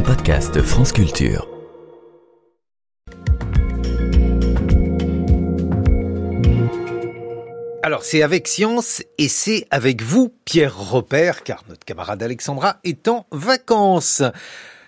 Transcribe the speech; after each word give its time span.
un 0.00 0.02
podcast 0.02 0.62
France 0.62 0.92
Culture. 0.92 1.46
Alors 7.82 8.02
c'est 8.02 8.22
avec 8.22 8.48
science 8.48 9.02
et 9.18 9.28
c'est 9.28 9.66
avec 9.70 10.00
vous, 10.00 10.32
Pierre 10.46 10.78
Repère, 10.78 11.42
car 11.42 11.64
notre 11.68 11.84
camarade 11.84 12.22
Alexandra 12.22 12.78
est 12.84 13.08
en 13.08 13.26
vacances. 13.30 14.22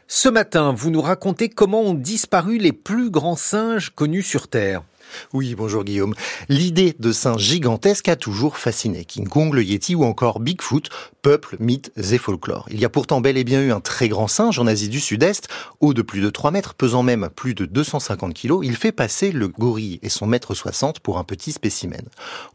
Ce 0.09 0.29
matin, 0.30 0.72
vous 0.72 0.90
nous 0.90 1.02
racontez 1.02 1.50
comment 1.50 1.82
ont 1.82 1.94
disparu 1.94 2.56
les 2.56 2.72
plus 2.72 3.10
grands 3.10 3.36
singes 3.36 3.90
connus 3.90 4.22
sur 4.22 4.48
Terre. 4.48 4.82
Oui, 5.32 5.54
bonjour 5.54 5.84
Guillaume. 5.84 6.14
L'idée 6.48 6.94
de 6.98 7.12
singe 7.12 7.42
gigantesque 7.42 8.08
a 8.08 8.16
toujours 8.16 8.56
fasciné. 8.56 9.04
King 9.04 9.29
Kong, 9.29 9.52
le 9.52 9.62
Yeti 9.62 9.94
ou 9.94 10.04
encore 10.04 10.40
Bigfoot, 10.40 10.88
peuple, 11.23 11.57
mythes 11.61 11.93
et 11.96 12.18
folklore. 12.18 12.66
Il 12.70 12.80
y 12.80 12.84
a 12.84 12.89
pourtant 12.89 13.20
bel 13.20 13.36
et 13.36 13.45
bien 13.45 13.62
eu 13.62 13.72
un 13.72 13.80
très 13.80 14.09
grand 14.09 14.27
singe 14.27 14.59
en 14.59 14.66
Asie 14.66 14.89
du 14.89 15.00
Sud-Est, 15.00 15.48
haut 15.81 15.95
de 15.95 16.03
plus 16.03 16.21
de 16.21 16.29
3 16.29 16.50
mètres, 16.50 16.75
pesant 16.75 17.04
même 17.04 17.31
plus 17.35 17.54
de 17.54 17.64
250 17.64 18.35
kilos. 18.35 18.61
Il 18.64 18.76
fait 18.76 18.93
passer 18.93 19.31
le 19.31 19.46
gorille 19.46 20.00
et 20.03 20.08
son 20.08 20.26
mètre 20.26 20.54
60 20.54 21.00
pour 21.00 21.18
un 21.18 21.25
petit 21.25 21.53
spécimen. 21.53 22.03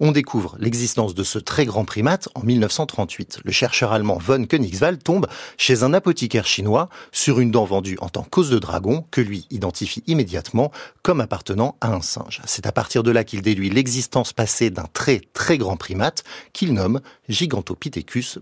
On 0.02 0.12
découvre 0.12 0.58
l'existence 0.60 1.16
de 1.16 1.24
ce 1.24 1.40
très 1.40 1.66
grand 1.66 1.86
primate 1.86 2.28
en 2.36 2.44
1938. 2.44 3.40
Le 3.44 3.52
chercheur 3.52 3.94
allemand 3.94 4.18
von 4.18 4.46
Königswald 4.46 5.02
tombe 5.02 5.28
chez 5.58 5.84
un 5.84 5.94
apothicaire 5.94 6.46
chinois 6.46 6.90
sur 7.12 7.40
une 7.40 7.52
dent 7.52 7.66
vendue 7.66 7.98
en 8.02 8.10
tant 8.10 8.24
qu'os 8.24 8.50
de 8.50 8.60
dragon 8.60 9.06
que 9.12 9.22
lui 9.22 9.48
identifie 9.50 10.04
immédiatement 10.08 10.72
comme 11.04 11.22
appartenant 11.22 11.78
à 11.80 11.94
un 11.94 12.02
singe. 12.02 12.42
C'est 12.46 12.68
à 12.68 12.74
partir 12.74 13.04
de 13.04 13.12
là 13.12 13.24
qu'il 13.24 13.42
déduit 13.42 13.70
l'existence 13.70 14.34
passée 14.34 14.70
d'un 14.70 14.88
très 14.94 15.22
très 15.34 15.58
grand 15.58 15.78
primate 15.78 16.24
qu'il 16.52 16.74
nomme 16.74 17.00
Gigantopithecus 17.30 18.40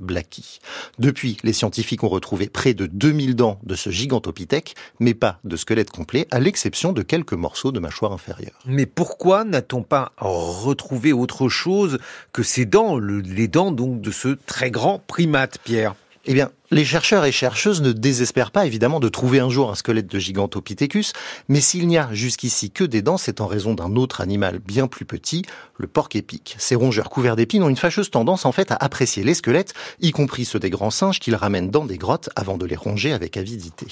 Depuis, 1.00 1.38
les 1.44 1.54
scientifiques 1.54 2.04
ont 2.04 2.10
retrouvé 2.10 2.48
près 2.48 2.74
de 2.74 2.86
2000 2.86 3.36
dents 3.36 3.60
de 3.64 3.76
ce 3.76 3.90
gigantopithèque, 3.90 4.76
mais 5.00 5.14
pas 5.14 5.40
de 5.44 5.56
squelette 5.56 5.92
complet, 5.92 6.28
à 6.32 6.40
l'exception 6.40 6.94
de 6.94 7.02
quelques 7.02 7.34
morceaux 7.34 7.72
de 7.72 7.80
mâchoire 7.80 8.12
inférieure. 8.12 8.60
Mais 8.66 8.86
pourquoi 8.86 9.44
n'a-t-on 9.44 9.84
pas 9.84 10.12
retrouvé 10.18 11.14
autre 11.14 11.50
chose 11.50 12.00
que 12.34 12.44
ces 12.44 12.66
dents, 12.66 12.98
les 12.98 13.48
dents 13.48 13.72
donc 13.72 14.02
de 14.02 14.12
ce 14.12 14.38
très 14.46 14.72
grand 14.72 15.00
primate, 15.00 15.60
Pierre? 15.64 15.96
Eh 16.26 16.34
bien, 16.34 16.52
les 16.72 16.86
chercheurs 16.86 17.26
et 17.26 17.32
chercheuses 17.32 17.82
ne 17.82 17.92
désespèrent 17.92 18.52
pas 18.52 18.66
évidemment 18.66 19.00
de 19.00 19.08
trouver 19.08 19.40
un 19.40 19.50
jour 19.50 19.70
un 19.70 19.76
squelette 19.76 20.08
de 20.08 20.18
Gigantopithecus, 20.18 21.14
mais 21.48 21.62
s'il 21.62 21.88
n'y 21.88 21.98
a 21.98 22.10
jusqu'ici 22.12 22.72
que 22.72 22.84
des 22.84 23.02
dents, 23.02 23.18
c'est 23.18 23.40
en 23.40 23.48
raison 23.48 23.76
d'un 23.76 23.96
autre 23.96 24.22
animal 24.22 24.60
bien 24.60 24.88
plus 24.88 25.06
petit, 25.06 25.44
le 25.78 25.88
porc 25.88 26.10
épic. 26.16 26.56
Ces 26.58 26.76
rongeurs 26.76 27.10
couverts 27.10 27.36
d'épines 27.36 27.62
ont 27.62 27.70
une 27.70 27.76
fâcheuse 27.76 28.10
tendance 28.10 28.46
en 28.46 28.52
fait 28.52 28.72
à 28.72 28.76
apprécier 28.76 29.24
les 29.24 29.36
squelettes, 29.36 29.74
y 30.02 30.12
compris 30.12 30.46
ceux 30.46 30.60
des 30.60 30.70
grands 30.72 30.90
singes 30.90 31.20
qu'ils 31.20 31.36
ramènent 31.36 31.70
dans 31.70 31.86
des 31.86 31.98
grottes 31.98 32.30
avant 32.36 32.58
de 32.58 32.66
les 32.66 32.76
ronger 32.76 33.14
avec 33.14 33.38
avidité. 33.38 33.86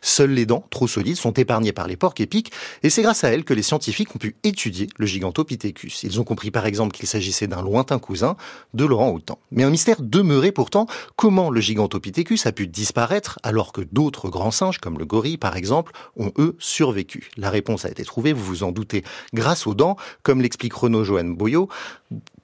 Seules 0.00 0.32
les 0.32 0.46
dents, 0.46 0.64
trop 0.70 0.86
solides, 0.86 1.16
sont 1.16 1.32
épargnées 1.32 1.72
par 1.72 1.88
les 1.88 1.96
porcs 1.96 2.14
épics, 2.18 2.52
et 2.82 2.90
c'est 2.90 3.02
grâce 3.02 3.24
à 3.24 3.30
elles 3.30 3.44
que 3.44 3.54
les 3.54 3.62
scientifiques 3.62 4.14
ont 4.14 4.18
pu 4.18 4.36
étudier 4.44 4.88
le 4.98 5.06
Gigantopithecus. 5.06 6.04
Ils 6.04 6.20
ont 6.20 6.24
compris 6.24 6.52
par 6.52 6.66
exemple 6.66 6.96
qu'il 6.96 7.08
s'agissait 7.08 7.48
d'un 7.48 7.62
lointain 7.62 7.98
cousin 7.98 8.36
de 8.74 8.84
Laurent 8.84 9.10
Houtan. 9.10 9.38
Mais 9.50 9.64
un 9.64 9.70
mystère 9.70 10.00
demeurait 10.00 10.52
pourtant, 10.52 10.86
comment 11.16 11.50
le 11.50 11.60
Gigantopithecus 11.60 12.19
a 12.44 12.52
pu 12.52 12.66
disparaître 12.66 13.38
alors 13.42 13.72
que 13.72 13.80
d'autres 13.80 14.28
grands 14.28 14.50
singes, 14.50 14.78
comme 14.78 14.98
le 14.98 15.04
gorille 15.04 15.36
par 15.36 15.56
exemple, 15.56 15.92
ont 16.16 16.32
eux 16.38 16.56
survécu 16.58 17.30
La 17.36 17.50
réponse 17.50 17.84
a 17.84 17.90
été 17.90 18.04
trouvée, 18.04 18.32
vous 18.32 18.44
vous 18.44 18.62
en 18.62 18.72
doutez, 18.72 19.04
grâce 19.34 19.66
aux 19.66 19.74
dents, 19.74 19.96
comme 20.22 20.40
l'explique 20.40 20.74
Renaud 20.74 21.04
Joanne 21.04 21.34
Boyot, 21.34 21.68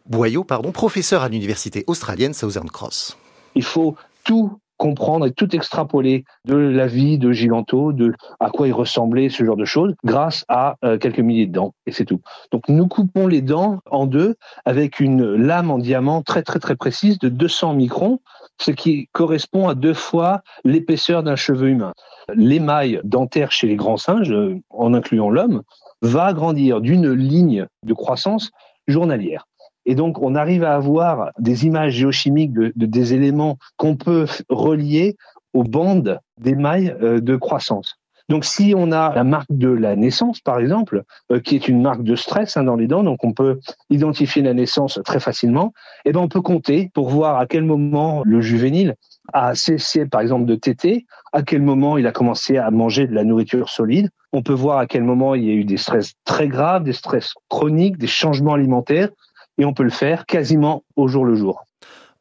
Boyot 0.08 0.44
pardon, 0.44 0.72
professeur 0.72 1.22
à 1.22 1.28
l'université 1.28 1.84
australienne 1.86 2.34
Southern 2.34 2.70
Cross. 2.70 3.16
Il 3.54 3.64
faut 3.64 3.96
tout 4.24 4.58
comprendre 4.76 5.26
et 5.26 5.32
tout 5.32 5.54
extrapoler 5.54 6.24
de 6.44 6.56
la 6.56 6.86
vie 6.86 7.18
de 7.18 7.32
Giganto, 7.32 7.92
de 7.92 8.12
à 8.40 8.50
quoi 8.50 8.68
il 8.68 8.72
ressemblait, 8.72 9.28
ce 9.28 9.44
genre 9.44 9.56
de 9.56 9.64
choses, 9.64 9.94
grâce 10.04 10.44
à 10.48 10.76
euh, 10.84 10.98
quelques 10.98 11.20
milliers 11.20 11.46
de 11.46 11.52
dents, 11.52 11.74
et 11.86 11.92
c'est 11.92 12.04
tout. 12.04 12.20
Donc 12.52 12.68
nous 12.68 12.86
coupons 12.86 13.26
les 13.26 13.42
dents 13.42 13.78
en 13.90 14.06
deux 14.06 14.36
avec 14.64 15.00
une 15.00 15.34
lame 15.34 15.70
en 15.70 15.78
diamant 15.78 16.22
très 16.22 16.42
très 16.42 16.58
très 16.58 16.76
précise 16.76 17.18
de 17.18 17.28
200 17.28 17.74
microns, 17.74 18.20
ce 18.60 18.70
qui 18.70 19.08
correspond 19.12 19.68
à 19.68 19.74
deux 19.74 19.94
fois 19.94 20.42
l'épaisseur 20.64 21.22
d'un 21.22 21.36
cheveu 21.36 21.68
humain. 21.68 21.92
L'émail 22.34 23.00
dentaire 23.04 23.52
chez 23.52 23.66
les 23.66 23.76
grands 23.76 23.96
singes, 23.96 24.32
euh, 24.32 24.60
en 24.70 24.94
incluant 24.94 25.30
l'homme, 25.30 25.62
va 26.02 26.32
grandir 26.32 26.80
d'une 26.80 27.10
ligne 27.12 27.66
de 27.82 27.94
croissance 27.94 28.50
journalière. 28.86 29.46
Et 29.86 29.94
donc, 29.94 30.20
on 30.20 30.34
arrive 30.34 30.64
à 30.64 30.74
avoir 30.74 31.30
des 31.38 31.64
images 31.64 31.94
géochimiques 31.94 32.52
de, 32.52 32.72
des 32.74 33.14
éléments 33.14 33.56
qu'on 33.76 33.96
peut 33.96 34.26
relier 34.48 35.16
aux 35.54 35.64
bandes 35.64 36.18
d'émail 36.38 36.94
euh, 37.00 37.20
de 37.20 37.36
croissance. 37.36 37.96
Donc, 38.28 38.44
si 38.44 38.74
on 38.76 38.90
a 38.90 39.14
la 39.14 39.22
marque 39.22 39.50
de 39.50 39.68
la 39.68 39.94
naissance, 39.94 40.40
par 40.40 40.58
exemple, 40.58 41.04
euh, 41.30 41.38
qui 41.38 41.54
est 41.54 41.68
une 41.68 41.80
marque 41.80 42.02
de 42.02 42.16
stress 42.16 42.56
hein, 42.56 42.64
dans 42.64 42.74
les 42.74 42.88
dents, 42.88 43.04
donc 43.04 43.22
on 43.22 43.32
peut 43.32 43.60
identifier 43.88 44.42
la 44.42 44.52
naissance 44.52 45.00
très 45.04 45.20
facilement, 45.20 45.72
et 46.04 46.10
eh 46.10 46.12
ben 46.12 46.20
on 46.20 46.28
peut 46.28 46.40
compter 46.40 46.90
pour 46.92 47.08
voir 47.08 47.38
à 47.38 47.46
quel 47.46 47.62
moment 47.62 48.22
le 48.24 48.40
juvénile 48.40 48.96
a 49.32 49.54
cessé, 49.54 50.06
par 50.06 50.20
exemple, 50.20 50.44
de 50.44 50.56
téter, 50.56 51.06
à 51.32 51.42
quel 51.42 51.62
moment 51.62 51.98
il 51.98 52.06
a 52.08 52.12
commencé 52.12 52.58
à 52.58 52.70
manger 52.72 53.06
de 53.06 53.14
la 53.14 53.22
nourriture 53.22 53.68
solide. 53.68 54.10
On 54.32 54.42
peut 54.42 54.52
voir 54.52 54.78
à 54.78 54.86
quel 54.86 55.04
moment 55.04 55.36
il 55.36 55.44
y 55.44 55.50
a 55.50 55.54
eu 55.54 55.64
des 55.64 55.76
stress 55.76 56.14
très 56.24 56.48
graves, 56.48 56.82
des 56.82 56.92
stress 56.92 57.32
chroniques, 57.48 57.96
des 57.96 58.08
changements 58.08 58.54
alimentaires, 58.54 59.10
et 59.58 59.64
on 59.64 59.72
peut 59.72 59.82
le 59.82 59.90
faire 59.90 60.26
quasiment 60.26 60.84
au 60.96 61.08
jour 61.08 61.24
le 61.24 61.34
jour. 61.34 61.64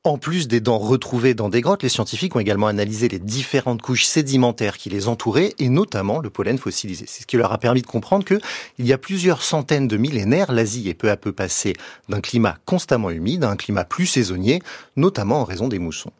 En 0.05 0.19
plus 0.19 0.47
des 0.47 0.59
dents 0.59 0.77
retrouvées 0.77 1.33
dans 1.33 1.49
des 1.49 1.61
grottes, 1.61 1.81
les 1.81 1.89
scientifiques 1.89 2.35
ont 2.35 2.39
également 2.39 2.67
analysé 2.67 3.07
les 3.07 3.17
différentes 3.17 3.81
couches 3.81 4.05
sédimentaires 4.05 4.77
qui 4.77 4.91
les 4.91 5.07
entouraient 5.07 5.55
et 5.57 5.67
notamment 5.67 6.19
le 6.19 6.29
pollen 6.29 6.59
fossilisé. 6.59 7.05
C'est 7.07 7.23
ce 7.23 7.27
qui 7.27 7.37
leur 7.37 7.51
a 7.51 7.57
permis 7.57 7.81
de 7.81 7.87
comprendre 7.87 8.23
que, 8.23 8.39
il 8.77 8.85
y 8.85 8.93
a 8.93 8.99
plusieurs 8.99 9.41
centaines 9.41 9.87
de 9.87 9.97
millénaires, 9.97 10.51
l'Asie 10.51 10.89
est 10.89 10.93
peu 10.93 11.09
à 11.09 11.17
peu 11.17 11.31
passée 11.31 11.73
d'un 12.07 12.21
climat 12.21 12.59
constamment 12.65 13.09
humide 13.09 13.43
à 13.43 13.49
un 13.49 13.55
climat 13.55 13.83
plus 13.83 14.05
saisonnier, 14.05 14.61
notamment 14.95 15.41
en 15.41 15.43
raison 15.43 15.67
des 15.67 15.79
moussons. 15.79 16.11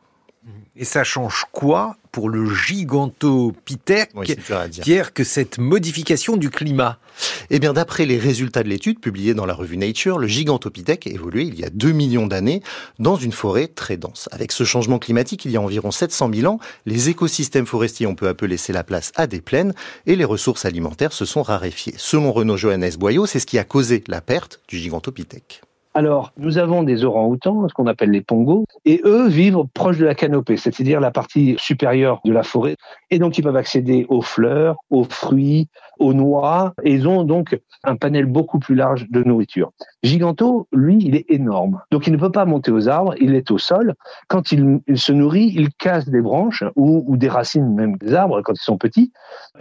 Et 0.76 0.84
ça 0.84 1.04
change 1.04 1.46
quoi 1.52 1.96
pour 2.12 2.30
le 2.30 2.54
gigantopithèque, 2.54 4.12
Pierre, 4.82 5.14
que 5.14 5.24
cette 5.24 5.58
modification 5.58 6.38
du 6.38 6.50
climat? 6.50 6.98
Eh 7.50 7.60
bien, 7.60 7.74
d'après 7.74 8.06
les 8.06 8.18
résultats 8.18 8.64
de 8.64 8.70
l'étude 8.70 9.00
publiée 9.00 9.34
dans 9.34 9.46
la 9.46 9.54
revue 9.54 9.78
Nature, 9.78 10.18
le 10.18 10.28
gigantopithèque 10.28 11.08
évoluait 11.08 11.46
il 11.46 11.60
y 11.60 11.64
a 11.64 11.70
2 11.70 11.92
millions 11.92 12.28
d'années 12.28 12.62
dans 13.00 13.16
une 13.16 13.32
forêt 13.32 13.68
très 13.68 13.98
dense. 13.98 14.30
Avec 14.32 14.52
ce 14.52 14.64
changement 14.64 15.00
climatique, 15.00 15.46
il 15.46 15.52
y 15.52 15.58
a 15.58 15.62
environ 15.62 15.92
700 15.92 16.32
000 16.34 16.52
ans, 16.52 16.60
les 16.86 17.10
écosystèmes 17.10 17.66
forestiers 17.66 18.08
ont 18.08 18.16
peu 18.16 18.28
à 18.28 18.34
peu 18.34 18.46
laissé 18.46 18.74
la 18.74 18.84
place 18.84 19.12
à 19.16 19.28
des 19.28 19.42
plaines 19.42 19.74
et 20.06 20.16
les 20.16 20.26
ressources 20.26 20.66
alimentaires 20.66 21.14
se 21.14 21.26
sont 21.26 21.44
raréfiées. 21.44 21.96
Selon 21.98 22.32
Renaud 22.32 22.58
Johannes 22.58 22.96
Boyot, 22.98 23.26
c'est 23.26 23.40
ce 23.40 23.46
qui 23.46 23.60
a 23.60 23.64
causé 23.64 24.04
la 24.08 24.22
perte 24.22 24.62
du 24.68 24.78
gigantopithèque. 24.78 25.62
Alors, 25.98 26.34
nous 26.36 26.58
avons 26.58 26.84
des 26.84 27.06
orangs-outans, 27.06 27.70
ce 27.70 27.74
qu'on 27.74 27.88
appelle 27.88 28.12
les 28.12 28.20
pongos, 28.20 28.66
et 28.84 29.00
eux 29.06 29.30
vivent 29.30 29.64
proche 29.74 29.98
de 29.98 30.04
la 30.04 30.14
canopée, 30.14 30.58
c'est-à-dire 30.58 31.00
la 31.00 31.10
partie 31.10 31.56
supérieure 31.58 32.20
de 32.26 32.34
la 32.34 32.44
forêt. 32.44 32.76
Et 33.12 33.18
donc, 33.18 33.38
ils 33.38 33.44
peuvent 33.44 33.56
accéder 33.56 34.06
aux 34.10 34.22
fleurs, 34.22 34.76
aux 34.90 35.06
fruits, 35.06 35.70
aux 35.98 36.14
noix, 36.14 36.74
et 36.84 36.92
ils 36.92 37.08
ont 37.08 37.24
donc 37.24 37.58
un 37.86 37.96
panel 37.96 38.26
beaucoup 38.26 38.60
plus 38.60 38.76
large 38.76 39.10
de 39.10 39.24
nourriture. 39.24 39.72
Giganto, 40.06 40.68
lui, 40.72 41.00
il 41.02 41.16
est 41.16 41.26
énorme. 41.30 41.82
Donc, 41.90 42.06
il 42.06 42.14
ne 42.14 42.18
peut 42.18 42.32
pas 42.32 42.46
monter 42.46 42.72
aux 42.72 42.88
arbres, 42.88 43.16
il 43.20 43.34
est 43.34 43.50
au 43.50 43.58
sol. 43.58 43.96
Quand 44.28 44.52
il, 44.52 44.80
se 44.94 45.12
nourrit, 45.12 45.52
il 45.56 45.74
casse 45.74 46.08
des 46.08 46.22
branches 46.22 46.64
ou, 46.76 47.04
ou 47.08 47.18
des 47.18 47.28
racines 47.28 47.74
même 47.74 47.98
des 47.98 48.14
arbres 48.14 48.44
quand 48.44 48.54
ils 48.54 48.64
sont 48.64 48.78
petits. 48.78 49.12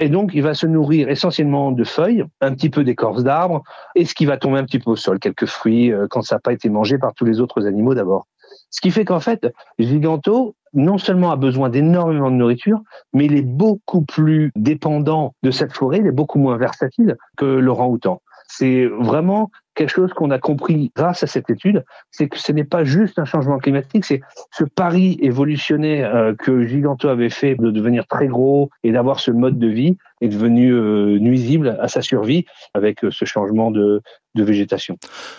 Et 0.00 0.10
donc, 0.10 0.32
il 0.34 0.43
va 0.43 0.53
se 0.53 0.66
nourrir 0.66 1.09
essentiellement 1.09 1.72
de 1.72 1.82
feuilles, 1.82 2.27
un 2.43 2.53
petit 2.53 2.69
peu 2.69 2.84
d'écorce 2.84 3.25
d'arbres, 3.25 3.62
et 3.94 4.05
ce 4.05 4.15
qui 4.15 4.27
va 4.27 4.37
tomber 4.37 4.59
un 4.59 4.65
petit 4.65 4.78
peu 4.78 4.91
au 4.91 4.97
sol, 4.97 5.19
quelques 5.19 5.47
fruits, 5.47 5.91
euh, 5.91 6.06
quand 6.10 6.21
ça 6.21 6.37
n'a 6.37 6.41
pas 6.41 6.53
été 6.53 6.69
mangé 6.69 6.99
par 6.99 7.15
tous 7.15 7.25
les 7.25 7.41
autres 7.41 7.66
animaux 7.66 7.94
d'abord. 7.94 8.26
Ce 8.69 8.82
qui 8.82 8.91
fait 8.91 9.06
qu'en 9.06 9.21
fait, 9.21 9.50
Giganto, 9.78 10.56
non 10.75 10.99
seulement 10.99 11.31
a 11.31 11.37
besoin 11.37 11.71
d'énormément 11.71 12.31
de 12.31 12.37
nourriture, 12.37 12.82
mais 13.14 13.25
il 13.25 13.35
est 13.35 13.43
beaucoup 13.43 14.02
plus 14.02 14.52
dépendant 14.56 15.35
de 15.43 15.50
cette 15.50 15.73
forêt, 15.73 16.00
il 16.00 16.06
est 16.06 16.12
beaucoup 16.12 16.38
moins 16.38 16.58
versatile 16.58 17.17
que 17.38 17.46
l'orang-outan. 17.46 18.20
C'est 18.46 18.87
vraiment 18.87 19.50
quelque 19.75 19.91
chose 19.91 20.12
qu'on 20.12 20.31
a 20.31 20.38
compris 20.38 20.93
grâce 20.97 21.23
à 21.23 21.26
cette 21.26 21.50
étude, 21.50 21.85
c'est 22.11 22.29
que 22.29 22.38
ce 22.38 22.53
n'est 22.53 22.65
pas 22.65 22.85
juste 22.85 23.19
un 23.19 23.25
changement 23.25 23.59
climatique, 23.59 24.05
c'est 24.05 24.21
ce 24.50 24.65
pari 24.65 25.19
évolutionnaire 25.21 26.15
euh, 26.15 26.35
que 26.35 26.65
Giganto 26.65 27.09
avait 27.09 27.31
fait 27.31 27.55
de 27.56 27.71
devenir 27.71 28.06
très 28.06 28.29
gros 28.29 28.71
et 28.82 28.93
d'avoir 28.93 29.21
ce 29.21 29.31
mode 29.31 29.59
de 29.59 29.69
vie 29.69 29.97
est 30.20 30.28
devenu 30.28 30.72
euh, 30.72 31.19
nuisible 31.19 31.76
à 31.81 31.88
sa 31.88 32.02
survie 32.02 32.44
avec 32.72 33.05
euh, 33.05 33.11
ce 33.11 33.25
changement 33.25 33.70
de, 33.70 34.02
végétation. 34.37 34.99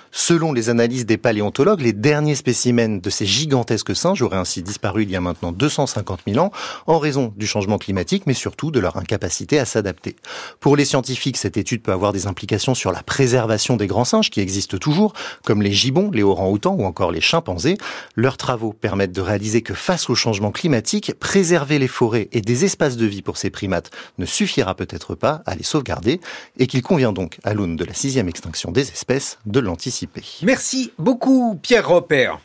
Selon 0.10 0.54
les 0.54 0.70
analyses 0.70 1.06
des 1.06 1.18
paléontologues, 1.18 1.82
les 1.82 1.92
derniers 1.92 2.34
spécimens 2.34 3.02
de 3.02 3.10
ces 3.10 3.26
gigantesques 3.26 3.94
singes 3.94 4.22
auraient 4.22 4.38
ainsi 4.38 4.64
disparu 4.64 5.04
il 5.04 5.12
y 5.12 5.18
a 5.18 5.22
maintenant 5.22 5.52
250 5.52 6.22
000 6.26 6.40
ans 6.40 6.52
en 6.88 6.98
raison 6.98 7.34
du 7.36 7.46
changement 7.46 7.78
climatique, 7.78 8.24
mais 8.26 8.34
surtout 8.34 8.72
de 8.72 8.80
leur 8.80 8.96
incapacité 8.96 9.60
à 9.60 9.66
s'adapter. 9.66 10.16
Pour 10.62 10.78
les 10.78 10.86
scientifiques, 10.86 11.36
cette 11.36 11.58
étude 11.58 11.82
peut 11.82 11.92
avoir 11.92 12.14
des 12.14 12.26
implications 12.26 12.74
sur 12.74 12.94
la 12.94 13.04
préservation 13.04 13.76
des 13.76 13.88
grands 13.88 14.06
singes 14.06 14.30
qui 14.30 14.40
existent 14.40 14.78
toujours, 14.78 15.12
comme 15.44 15.62
les 15.62 15.74
gibbons, 15.74 16.10
les 16.10 16.24
orangs-outans 16.24 16.76
ou 16.76 16.86
encore 16.86 17.12
les 17.12 17.20
chimpanzés. 17.20 17.78
Leurs 18.16 18.38
travaux 18.38 18.72
permettent 18.72 19.12
de 19.12 19.20
réaliser 19.20 19.62
que 19.62 19.74
face 19.74 20.10
au 20.10 20.16
changement 20.16 20.54
climatique, 20.54 21.16
préserver 21.20 21.80
les 21.80 21.90
forêts 21.90 22.30
et 22.32 22.40
des 22.40 22.64
espaces 22.64 22.96
de 22.96 23.06
vie 23.06 23.22
pour 23.22 23.36
ces 23.36 23.50
primates 23.50 23.92
ne 24.20 24.26
suffira 24.26 24.74
peut-être 24.76 25.16
pas 25.16 25.42
à 25.46 25.56
les 25.56 25.64
sauvegarder 25.64 26.20
et 26.58 26.68
qu'il 26.68 26.82
convient 26.82 27.14
donc, 27.14 27.40
à 27.44 27.54
l'aune 27.54 27.76
de 27.76 27.86
la 27.86 27.94
sixième 27.94 28.28
extinction 28.28 28.72
des 28.72 28.90
espèces, 28.90 29.40
de 29.46 29.60
l'anticiper. 29.60 30.24
Merci 30.44 30.92
beaucoup 31.00 31.60
Pierre 31.62 31.88
Robert. 31.88 32.40